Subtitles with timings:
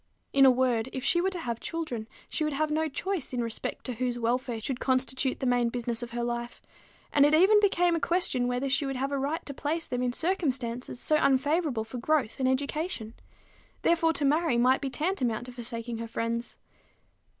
[0.33, 3.43] In a word, if she were to have children, she would have no choice in
[3.43, 6.59] respect to whose welfare should constitute the main business of her life;
[7.13, 10.01] and it even became a question whether she would have a right to place them
[10.01, 13.13] in circumstances so unfavorable for growth and education.
[13.83, 16.57] Therefore, to marry might be tantamount to forsaking her friends.